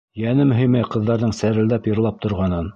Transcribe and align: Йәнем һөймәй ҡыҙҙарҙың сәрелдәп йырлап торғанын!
Йәнем 0.21 0.53
һөймәй 0.59 0.87
ҡыҙҙарҙың 0.95 1.37
сәрелдәп 1.43 1.93
йырлап 1.93 2.23
торғанын! 2.27 2.69